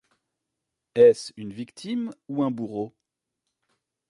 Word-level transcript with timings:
Est-ce 0.95 1.31
une 1.37 1.53
victime 1.53 2.11
ou 2.27 2.41
un 2.41 2.49
bourreau? 2.49 2.91